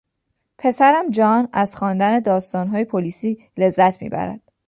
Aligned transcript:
پسرم 0.57 1.09
جان 1.09 1.47
از 1.51 1.75
خواندن 1.75 2.19
داستانهای 2.19 2.85
پلیسی 2.85 3.39
لذت 3.57 4.01
میبرد. 4.01 4.41